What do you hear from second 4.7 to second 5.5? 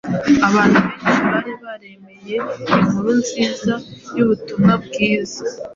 bwiza